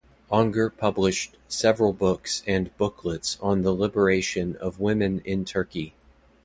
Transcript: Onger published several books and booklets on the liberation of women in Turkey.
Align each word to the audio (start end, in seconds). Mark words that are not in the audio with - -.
Onger 0.31 0.75
published 0.75 1.37
several 1.47 1.93
books 1.93 2.41
and 2.47 2.75
booklets 2.75 3.37
on 3.39 3.61
the 3.61 3.69
liberation 3.71 4.55
of 4.55 4.79
women 4.79 5.19
in 5.25 5.45
Turkey. 5.45 5.93